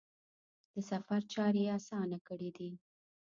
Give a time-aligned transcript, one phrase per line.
[0.73, 2.71] د سفر چارې یې اسانه کړي دي.